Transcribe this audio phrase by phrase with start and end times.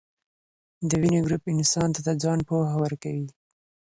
[0.89, 3.27] دویني ګروپ انسان ته د ځان پوهه ورکوي.